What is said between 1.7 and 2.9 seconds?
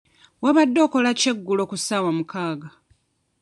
ssaawa mukaaga?